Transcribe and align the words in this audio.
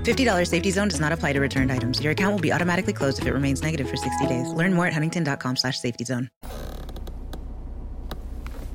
$50 0.00 0.46
safety 0.46 0.70
zone 0.70 0.88
does 0.88 1.00
not 1.00 1.12
apply 1.12 1.32
to 1.32 1.40
returned 1.40 1.72
items. 1.72 2.00
Your 2.00 2.12
account 2.12 2.32
will 2.32 2.40
be 2.40 2.52
automatically 2.52 2.92
closed 2.92 3.18
if 3.18 3.26
it 3.26 3.32
remains 3.32 3.62
negative 3.62 3.88
for 3.88 3.96
60 3.96 4.26
days. 4.28 4.52
Learn 4.52 4.72
more 4.72 4.86
at 4.86 4.92
huntington.com 4.92 5.56
slash 5.56 5.78
safety 5.80 6.04
zone. 6.04 6.28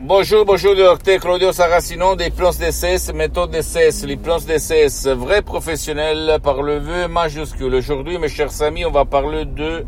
Bonjour, 0.02 0.46
bonjour, 0.46 0.76
docteur 0.76 1.20
Claudio 1.20 1.52
Saracino 1.52 2.16
des 2.16 2.30
plans 2.30 2.60
DCS, 2.60 3.12
méthode 3.14 3.50
DCS, 3.50 4.06
les 4.06 4.18
plans 4.18 4.46
DCS, 4.46 5.08
vrai 5.16 5.42
professionnel 5.42 6.38
par 6.44 6.62
le 6.62 6.78
vœu 6.78 7.08
majuscule. 7.08 7.74
Aujourd'hui, 7.74 8.20
mes 8.20 8.28
chers 8.28 8.62
amis, 8.62 8.86
on 8.86 8.92
va 8.92 9.06
parler 9.06 9.46
de 9.46 9.84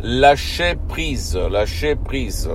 lâcher 0.00 0.76
prise, 0.88 1.36
lâcher 1.36 1.96
prise. 1.96 2.48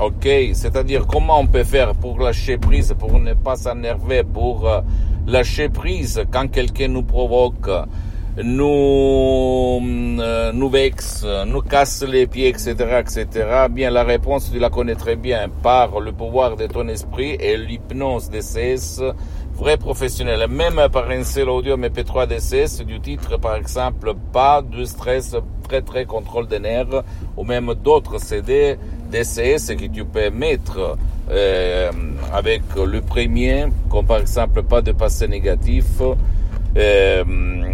Ok, 0.00 0.28
c'est-à-dire 0.52 1.08
comment 1.08 1.40
on 1.40 1.48
peut 1.48 1.64
faire 1.64 1.92
pour 1.92 2.20
lâcher 2.20 2.56
prise, 2.56 2.94
pour 2.96 3.18
ne 3.18 3.34
pas 3.34 3.56
s'énerver, 3.56 4.22
pour 4.22 4.68
euh, 4.68 4.80
lâcher 5.26 5.68
prise 5.68 6.22
quand 6.30 6.46
quelqu'un 6.48 6.86
nous 6.86 7.02
provoque, 7.02 7.68
nous, 8.40 9.80
euh, 10.20 10.52
nous 10.52 10.68
vexe, 10.68 11.26
nous 11.48 11.62
casse 11.62 12.04
les 12.04 12.28
pieds, 12.28 12.46
etc., 12.46 12.74
etc., 13.00 13.26
bien 13.68 13.90
la 13.90 14.04
réponse, 14.04 14.52
tu 14.52 14.60
la 14.60 14.70
connais 14.70 14.94
très 14.94 15.16
bien 15.16 15.48
par 15.64 15.98
le 15.98 16.12
pouvoir 16.12 16.54
de 16.54 16.68
ton 16.68 16.86
esprit 16.86 17.36
et 17.40 17.56
l'hypnose 17.56 18.30
DCS, 18.30 19.02
vrai 19.56 19.78
professionnel. 19.78 20.46
Même 20.48 20.80
par 20.92 21.10
un 21.10 21.24
seul 21.24 21.48
audio 21.48 21.76
MP3 21.76 22.28
DCS 22.28 22.84
du 22.84 23.00
titre, 23.00 23.36
par 23.40 23.56
exemple, 23.56 24.14
pas 24.32 24.62
de 24.62 24.84
stress, 24.84 25.34
très 25.68 25.82
très 25.82 26.04
contrôle 26.04 26.46
des 26.46 26.60
nerfs, 26.60 27.02
ou 27.36 27.42
même 27.42 27.74
d'autres 27.74 28.18
CD 28.18 28.78
DCS 29.10 29.74
que 29.76 29.86
tu 29.86 30.04
peux 30.04 30.30
mettre 30.30 30.96
euh, 31.30 31.90
avec 32.32 32.62
le 32.76 33.00
premier, 33.00 33.66
comme 33.90 34.06
par 34.06 34.18
exemple 34.18 34.62
pas 34.62 34.82
de 34.82 34.92
passé 34.92 35.28
négatif, 35.28 35.86
euh, 36.76 37.24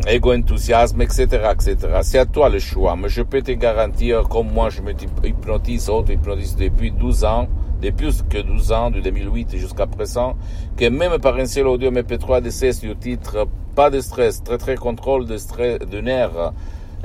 égo-enthousiasme, 0.08 1.02
etc., 1.02 1.26
etc. 1.52 1.76
C'est 2.02 2.18
à 2.18 2.26
toi 2.26 2.48
le 2.48 2.58
choix, 2.58 2.96
mais 2.96 3.08
je 3.08 3.22
peux 3.22 3.42
te 3.42 3.52
garantir, 3.52 4.22
comme 4.28 4.52
moi 4.52 4.70
je 4.70 4.80
me 4.80 4.92
hypnotise, 5.24 5.88
auto-hypnotise 5.88 6.56
depuis 6.56 6.90
12 6.90 7.24
ans, 7.24 7.48
depuis 7.82 8.06
plus 8.06 8.22
que 8.22 8.38
12 8.38 8.72
ans, 8.72 8.90
de 8.90 9.00
2008 9.00 9.56
jusqu'à 9.56 9.86
présent, 9.86 10.36
que 10.76 10.88
même 10.88 11.18
par 11.18 11.36
un 11.36 11.46
seul 11.46 11.66
audio 11.66 11.90
MP3 11.90 12.40
DCS 12.40 12.80
du 12.80 12.94
titre 12.96 13.46
Pas 13.74 13.90
de 13.90 14.00
stress, 14.00 14.42
très 14.42 14.58
très 14.58 14.76
contrôle 14.76 15.26
de, 15.26 15.36
stress, 15.36 15.80
de 15.80 16.00
nerfs, 16.00 16.52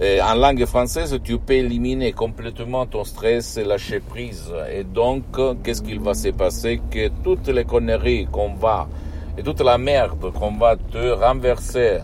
en 0.02 0.36
langue 0.36 0.66
française, 0.66 1.20
tu 1.24 1.38
peux 1.38 1.54
éliminer 1.54 2.14
complètement 2.14 2.86
ton 2.86 3.04
stress 3.04 3.58
et 3.58 3.66
lâcher 3.66 4.00
prise. 4.00 4.52
Et 4.74 4.86
donc, 4.86 5.24
qu'est-ce 5.64 5.82
qu'il 5.82 6.00
va 6.00 6.14
se 6.14 6.30
passer? 6.30 6.80
Que 6.90 7.10
toutes 7.24 7.50
les 7.50 7.66
conneries 7.66 8.26
qu'on 8.32 8.54
va, 8.54 8.88
et 9.38 9.44
toute 9.44 9.62
la 9.62 9.78
merde 9.78 10.32
qu'on 10.32 10.52
va 10.58 10.78
te 10.78 11.12
renverser 11.12 12.00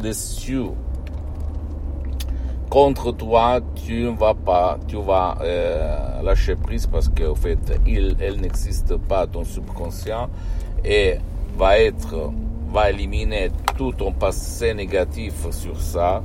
dessus 0.00 0.62
contre 2.70 3.12
toi, 3.12 3.60
tu 3.86 4.02
ne 4.02 4.10
vas 4.10 4.34
pas, 4.34 4.78
tu 4.88 4.96
vas 4.96 5.38
euh, 5.40 6.22
lâcher 6.22 6.56
prise 6.56 6.86
parce 6.86 7.08
qu'au 7.08 7.34
fait, 7.34 7.58
il, 7.86 8.16
elle 8.20 8.40
n'existe 8.40 8.96
pas 8.96 9.26
ton 9.26 9.44
subconscient 9.44 10.28
et 10.84 11.16
va 11.56 11.78
être, 11.78 12.32
va 12.72 12.90
éliminer 12.90 13.50
tout 13.76 13.92
ton 13.92 14.12
passé 14.12 14.74
négatif 14.74 15.50
sur 15.50 15.80
ça 15.80 16.22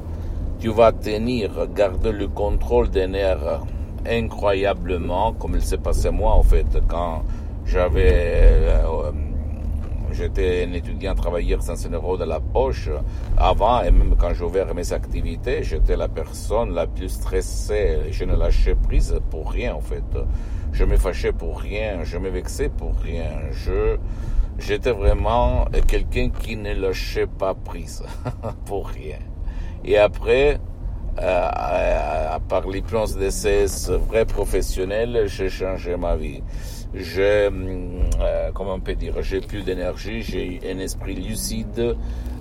tu 0.61 0.69
vas 0.69 0.91
tenir, 0.91 1.49
garder 1.75 2.11
le 2.11 2.27
contrôle 2.27 2.91
des 2.91 3.07
nerfs 3.07 3.61
incroyablement, 4.07 5.33
comme 5.33 5.55
il 5.55 5.63
s'est 5.63 5.79
passé 5.79 6.11
moi 6.11 6.33
en 6.33 6.44
fait, 6.44 6.67
quand 6.88 7.23
j'avais, 7.66 8.11
euh, 8.69 9.11
j'étais 10.11 10.67
un 10.69 10.73
étudiant 10.73 11.16
travailleur 11.16 11.63
sans 11.63 11.83
un 11.88 11.89
euro 11.89 12.16
de 12.16 12.25
la 12.25 12.39
poche, 12.39 12.89
avant 13.38 13.81
et 13.81 13.89
même 13.89 14.16
quand 14.19 14.39
ouvert 14.39 14.75
mes 14.75 14.94
activités, 14.94 15.63
j'étais 15.63 15.95
la 15.95 16.07
personne 16.07 16.75
la 16.75 16.85
plus 16.85 17.09
stressée, 17.09 18.11
je 18.11 18.23
ne 18.25 18.35
lâchais 18.35 18.75
prise 18.75 19.19
pour 19.31 19.51
rien 19.51 19.73
en 19.73 19.81
fait. 19.81 20.03
Je 20.73 20.85
me 20.85 20.95
fâchais 20.95 21.33
pour 21.33 21.59
rien, 21.59 22.03
je 22.03 22.19
me 22.19 22.29
vexais 22.29 22.69
pour 22.69 22.93
rien, 22.99 23.31
je, 23.51 23.97
j'étais 24.59 24.91
vraiment 24.91 25.66
quelqu'un 25.88 26.29
qui 26.29 26.55
ne 26.55 26.75
lâchait 26.75 27.25
pas 27.25 27.55
prise 27.55 28.03
pour 28.66 28.89
rien. 28.89 29.17
Et 29.84 29.97
après, 29.97 30.59
euh, 31.19 31.50
à, 31.50 32.40
part 32.47 32.68
les 32.68 32.81
plans 32.81 33.06
d'essai 33.06 33.66
vrai 34.09 34.25
professionnel, 34.25 35.25
j'ai 35.28 35.50
changé 35.50 35.96
ma 35.97 36.16
vie. 36.16 36.42
J'ai, 36.94 37.50
euh, 37.50 38.52
comment 38.53 38.74
on 38.74 38.80
peut 38.81 38.96
dire, 38.96 39.22
j'ai 39.22 39.40
plus 39.40 39.64
d'énergie, 39.64 40.22
j'ai 40.22 40.59
un 40.70 40.80
esprit 40.80 41.16
lucide, 41.16 41.96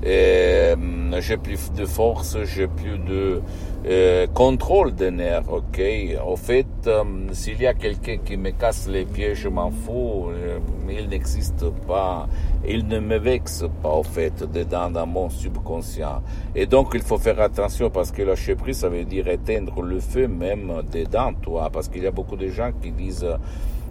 euh, 0.04 0.76
j'ai 1.20 1.36
plus 1.36 1.72
de 1.72 1.86
force, 1.86 2.36
j'ai 2.44 2.66
plus 2.66 2.98
de 2.98 3.42
euh, 3.86 4.26
contrôle 4.26 4.92
des 4.92 5.12
nerfs, 5.12 5.52
ok? 5.52 5.80
Au 6.26 6.34
fait, 6.34 6.66
euh, 6.86 7.04
s'il 7.32 7.60
y 7.60 7.66
a 7.66 7.74
quelqu'un 7.74 8.18
qui 8.18 8.36
me 8.36 8.50
casse 8.50 8.88
les 8.88 9.04
pieds, 9.04 9.34
je 9.34 9.48
m'en 9.48 9.70
fous, 9.70 10.28
euh, 10.30 10.58
il 10.88 11.08
n'existe 11.08 11.68
pas, 11.86 12.28
il 12.66 12.86
ne 12.86 13.00
me 13.00 13.18
vexe 13.18 13.64
pas, 13.82 13.90
au 13.90 14.02
fait, 14.02 14.42
dedans 14.50 14.90
dans 14.90 15.06
mon 15.06 15.28
subconscient. 15.28 16.22
Et 16.54 16.66
donc, 16.66 16.92
il 16.94 17.02
faut 17.02 17.18
faire 17.18 17.40
attention 17.40 17.90
parce 17.90 18.10
que 18.10 18.22
lâcher 18.22 18.54
prise, 18.54 18.78
ça 18.78 18.88
veut 18.88 19.04
dire 19.04 19.28
éteindre 19.28 19.82
le 19.82 20.00
feu 20.00 20.28
même 20.28 20.72
dedans 20.92 21.32
toi, 21.34 21.70
parce 21.72 21.88
qu'il 21.88 22.02
y 22.02 22.06
a 22.06 22.10
beaucoup 22.10 22.36
de 22.36 22.48
gens 22.48 22.70
qui 22.80 22.90
disent 22.92 23.26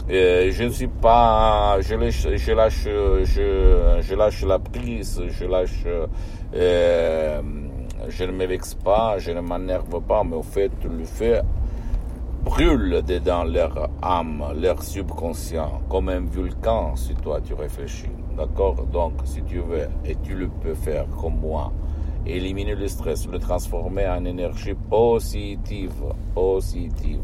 euh, 0.10 0.52
je 0.52 0.64
ne 0.64 0.70
suis 0.70 0.88
pas, 0.88 1.78
je 1.82 1.96
lâche, 1.96 2.28
je 2.36 2.52
lâche, 2.52 2.84
je, 2.84 4.16
lâche 4.16 4.44
la 4.44 4.60
prise, 4.60 5.22
je 5.28 5.46
lâche, 5.46 5.86
je 6.54 8.24
ne 8.24 8.32
me 8.32 8.46
vexe 8.46 8.74
pas, 8.74 9.18
je 9.20 9.32
ne 9.32 9.42
m'énerve 9.42 10.02
pas, 10.02 10.24
mais 10.24 10.36
au 10.36 10.44
fait, 10.44 10.72
le 10.84 11.06
feu 11.06 11.42
brûle 12.44 13.02
dedans 13.06 13.44
leur 13.44 13.90
âme, 14.02 14.44
leur 14.60 14.82
subconscient, 14.82 15.82
comme 15.90 16.10
un 16.10 16.22
volcan, 16.22 16.96
si 16.96 17.14
toi 17.16 17.40
tu 17.42 17.54
réfléchis. 17.54 18.10
D'accord? 18.38 18.86
Donc, 18.92 19.14
si 19.26 19.42
tu 19.44 19.60
veux, 19.60 19.88
et 20.06 20.16
tu 20.24 20.36
le 20.36 20.48
peux 20.48 20.74
faire 20.74 21.06
comme 21.22 21.40
moi, 21.40 21.72
éliminer 22.26 22.76
le 22.76 22.88
stress, 22.88 23.28
le 23.28 23.40
transformer 23.40 24.08
en 24.08 24.26
énergie 24.26 24.76
positive, 24.90 25.92
positive. 26.34 27.20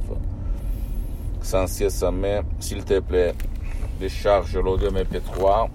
Sans 1.42 1.68
cesser, 1.68 2.42
s'il 2.60 2.84
te 2.84 3.00
plaît, 3.00 3.34
décharge 4.00 4.58
l'audio 4.58 4.90
MP3 4.90 5.70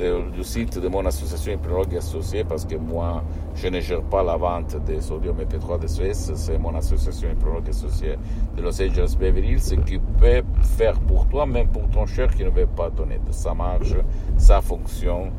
du 0.00 0.42
site 0.42 0.78
de 0.78 0.88
mon 0.88 1.04
association 1.04 1.52
Hypnologue 1.52 1.94
Associée 1.96 2.44
parce 2.44 2.64
que 2.64 2.76
moi, 2.76 3.22
je 3.54 3.68
ne 3.68 3.80
gère 3.80 4.02
pas 4.02 4.22
la 4.22 4.36
vente 4.36 4.76
des 4.84 5.12
audio 5.12 5.32
MP3 5.34 5.78
de 5.80 5.86
Suisse, 5.86 6.32
c'est 6.34 6.58
mon 6.58 6.74
association 6.74 7.28
Hypnologue 7.30 7.68
Associée 7.68 8.16
de 8.56 8.62
Los 8.62 8.80
Angeles 8.80 9.14
Beverly 9.18 9.52
Hills 9.52 9.84
qui 9.84 9.98
peut 9.98 10.42
faire 10.62 10.98
pour 11.00 11.26
toi, 11.28 11.44
même 11.44 11.68
pour 11.68 11.88
ton 11.90 12.06
cher 12.06 12.34
qui 12.34 12.44
ne 12.44 12.50
veut 12.50 12.66
pas 12.66 12.90
ton 12.90 13.10
aide. 13.10 13.30
Ça 13.30 13.52
marche, 13.52 13.94
ça 14.38 14.62
fonctionne, 14.62 15.32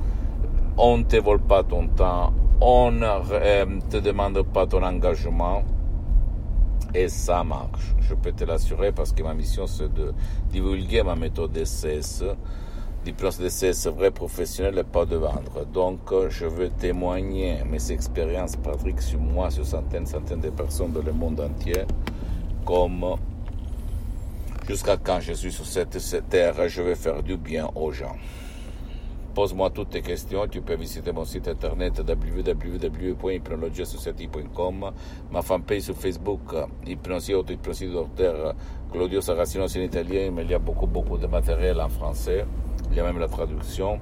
on 0.78 1.00
ne 1.00 1.04
te 1.04 1.18
vole 1.18 1.42
pas 1.42 1.64
ton 1.64 1.88
temps, 1.88 2.32
on 2.60 2.92
ne 2.92 3.06
euh, 3.32 3.66
te 3.90 3.98
demande 3.98 4.44
pas 4.44 4.68
ton 4.68 4.84
engagement 4.84 5.64
et 6.94 7.08
ça 7.08 7.44
marche. 7.44 7.96
Je 8.00 8.14
peux 8.14 8.32
te 8.32 8.44
l'assurer 8.44 8.92
parce 8.92 9.12
que 9.12 9.24
ma 9.24 9.34
mission 9.34 9.66
c'est 9.66 9.92
de 9.92 10.14
divulguer 10.52 11.02
ma 11.02 11.16
méthode 11.16 11.52
DCS, 11.52 12.24
diplôme 13.04 13.32
DCS 13.40 13.88
vrai 13.88 14.12
professionnel 14.12 14.78
et 14.78 14.84
pas 14.84 15.06
de 15.06 15.16
vendre. 15.16 15.66
Donc 15.74 16.00
je 16.30 16.46
veux 16.46 16.70
témoigner 16.70 17.64
mes 17.70 17.92
expériences 17.92 18.56
pratiques 18.56 19.02
sur 19.02 19.20
moi, 19.20 19.50
sur 19.50 19.66
centaines, 19.66 20.06
centaines 20.06 20.42
de 20.42 20.50
personnes 20.50 20.92
dans 20.92 21.02
le 21.02 21.14
monde 21.14 21.40
entier, 21.40 21.86
comme 22.66 23.16
jusqu'à 24.68 24.98
quand 24.98 25.20
je 25.20 25.34
suis 25.34 25.52
sur 25.52 25.66
cette, 25.66 25.98
cette 26.00 26.30
terre, 26.30 26.70
je 26.70 26.82
vais 26.82 26.96
faire 26.96 27.24
du 27.24 27.38
bien 27.38 27.70
aux 27.76 27.92
gens. 27.92 28.16
Pose-moi 29.34 29.70
toutes 29.70 29.92
tes 29.92 30.02
questions. 30.02 30.46
Tu 30.50 30.60
peux 30.62 30.76
visiter 30.76 31.14
mon 31.14 31.24
site 31.24 31.48
internet 31.48 32.02
www.hypnologiasociety.com, 32.06 34.92
ma 35.32 35.42
fanpage 35.42 35.84
sur 35.84 35.96
Facebook, 35.96 36.54
Hypnosie 36.86 37.34
Auto-Hypnosie 37.34 37.88
Docteur 37.88 38.54
Claudio 38.92 39.22
Saracino, 39.22 39.70
c'est 39.70 39.80
en 39.80 39.84
italien, 39.84 40.32
mais 40.32 40.44
il 40.44 40.52
y 40.52 40.54
a 40.54 40.60
beaucoup, 40.60 40.86
beaucoup 40.86 41.18
de 41.18 41.28
matériel 41.28 41.80
en 41.80 41.88
français. 41.88 42.46
Il 42.92 42.98
y 42.98 43.00
a 43.00 43.04
même 43.04 43.20
la 43.20 43.28
traduction. 43.28 44.00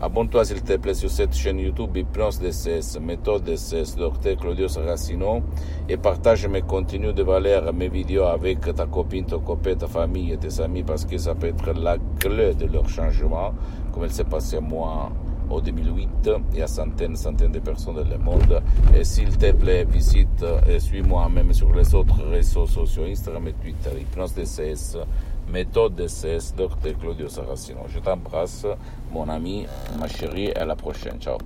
Abonne-toi 0.00 0.44
s'il 0.44 0.62
te 0.62 0.76
plaît 0.76 0.94
sur 0.94 1.10
cette 1.10 1.32
chaîne 1.34 1.60
YouTube 1.60 1.96
Hypnose 1.96 2.40
DCS, 2.40 2.98
méthode 3.00 3.44
DCS, 3.44 3.94
docteur 3.96 4.36
Claudio 4.36 4.66
Saracino, 4.66 5.42
et 5.88 5.96
partage 5.96 6.48
mes 6.48 6.62
contenus 6.62 7.14
de 7.14 7.22
valeur, 7.22 7.72
mes 7.72 7.88
vidéos 7.88 8.24
avec 8.24 8.60
ta 8.74 8.86
copine, 8.86 9.26
ton 9.26 9.38
copain, 9.38 9.76
ta 9.76 9.86
famille 9.86 10.32
et 10.32 10.38
tes 10.38 10.60
amis, 10.60 10.82
parce 10.82 11.04
que 11.04 11.16
ça 11.18 11.36
peut 11.36 11.46
être 11.46 11.72
la 11.72 11.98
clé 12.18 12.52
de 12.54 12.66
leur 12.66 12.88
changement, 12.88 13.54
comme 13.92 14.04
il 14.04 14.10
s'est 14.10 14.24
passé 14.24 14.56
à 14.56 14.60
moi 14.60 15.12
en 15.48 15.60
2008 15.60 16.30
et 16.54 16.62
à 16.62 16.66
centaines, 16.66 17.14
centaines 17.14 17.52
de 17.52 17.60
personnes 17.60 17.94
dans 17.94 18.08
le 18.08 18.18
monde. 18.18 18.60
Et 18.96 19.04
s'il 19.04 19.36
te 19.36 19.52
plaît, 19.52 19.84
visite 19.84 20.44
et 20.68 20.80
suis-moi 20.80 21.28
même 21.28 21.52
sur 21.52 21.72
les 21.72 21.94
autres 21.94 22.24
réseaux 22.24 22.66
sociaux, 22.66 23.04
Instagram 23.04 23.46
et 23.48 23.52
Twitter, 23.52 23.90
Hypnose 24.00 24.34
DCS, 24.34 24.96
méthode. 25.48 26.06
Claudio 27.00 27.28
Saracino. 27.28 27.86
Je 27.88 27.98
t'embrasse, 28.00 28.66
mon 29.12 29.28
ami, 29.28 29.66
ma 29.98 30.08
chérie, 30.08 30.52
à 30.52 30.64
la 30.64 30.76
prochaine. 30.76 31.18
Ciao. 31.20 31.38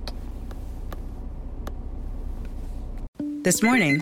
This 3.43 3.63
morning, 3.63 4.01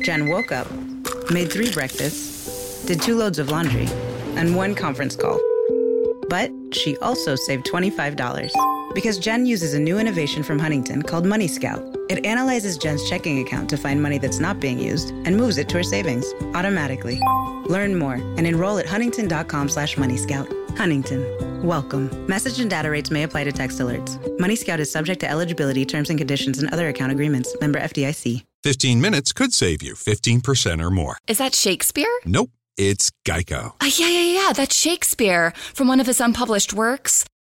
Jen 0.00 0.28
woke 0.28 0.52
up, 0.52 0.66
made 1.30 1.50
three 1.50 1.70
breakfasts, 1.70 2.84
did 2.84 3.00
two 3.00 3.16
loads 3.16 3.38
of 3.38 3.50
laundry, 3.50 3.88
and 4.36 4.54
one 4.54 4.74
conference 4.74 5.16
call. 5.16 5.40
But 6.28 6.50
she 6.72 6.96
also 6.98 7.34
saved 7.34 7.64
$25 7.66 8.73
because 8.94 9.18
Jen 9.18 9.44
uses 9.44 9.74
a 9.74 9.78
new 9.78 9.98
innovation 9.98 10.42
from 10.42 10.58
Huntington 10.58 11.02
called 11.02 11.26
Money 11.26 11.48
Scout. 11.48 11.82
It 12.08 12.24
analyzes 12.24 12.78
Jen's 12.78 13.08
checking 13.08 13.40
account 13.40 13.68
to 13.70 13.76
find 13.76 14.02
money 14.02 14.18
that's 14.18 14.38
not 14.38 14.60
being 14.60 14.78
used 14.78 15.10
and 15.10 15.36
moves 15.36 15.58
it 15.58 15.68
to 15.70 15.78
her 15.78 15.82
savings 15.82 16.32
automatically. 16.54 17.20
Learn 17.66 17.98
more 17.98 18.14
and 18.14 18.46
enroll 18.46 18.78
at 18.78 18.86
huntington.com 18.86 19.68
slash 19.68 19.96
money 19.96 20.16
scout. 20.16 20.48
Huntington. 20.76 21.62
Welcome. 21.64 22.26
Message 22.26 22.60
and 22.60 22.68
data 22.68 22.90
rates 22.90 23.10
may 23.10 23.22
apply 23.22 23.44
to 23.44 23.52
text 23.52 23.78
alerts. 23.78 24.18
Money 24.38 24.54
Scout 24.56 24.80
is 24.80 24.90
subject 24.90 25.20
to 25.20 25.30
eligibility, 25.30 25.86
terms 25.86 26.10
and 26.10 26.18
conditions, 26.18 26.58
and 26.58 26.70
other 26.72 26.88
account 26.88 27.10
agreements. 27.12 27.56
Member 27.60 27.80
FDIC. 27.80 28.42
15 28.64 29.00
minutes 29.00 29.32
could 29.32 29.52
save 29.52 29.82
you 29.82 29.94
15% 29.94 30.82
or 30.82 30.90
more. 30.90 31.16
Is 31.26 31.38
that 31.38 31.54
Shakespeare? 31.54 32.08
Nope, 32.24 32.50
it's 32.76 33.10
Geico. 33.26 33.72
Uh, 33.80 33.90
yeah, 33.96 34.08
yeah, 34.08 34.46
yeah, 34.46 34.52
that's 34.52 34.74
Shakespeare 34.74 35.52
from 35.72 35.88
one 35.88 36.00
of 36.00 36.06
his 36.06 36.20
unpublished 36.20 36.74
works. 36.74 37.24